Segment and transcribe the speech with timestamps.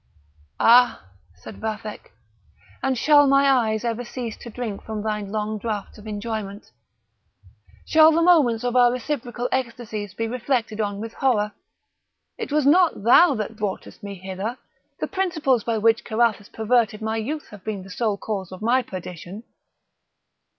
[0.59, 1.03] "Ah!"
[1.35, 2.11] said Vathek;
[2.81, 6.71] "and shall my eyes ever cease to drink from thine long draughts of enjoyment!
[7.85, 11.51] Shall the moments of our reciprocal ecstasies be reflected on with horror?
[12.39, 14.57] It was not thou that broughtest me hither;
[14.99, 18.81] the principles by which Carathis perverted my youth have been the sole cause of my
[18.81, 19.43] perdition!"